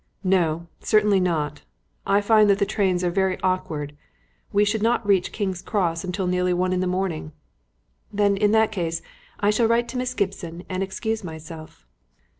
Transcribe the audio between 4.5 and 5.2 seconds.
we should not